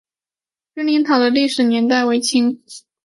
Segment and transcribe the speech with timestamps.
[0.73, 2.59] 君灵塔的历史年代为清。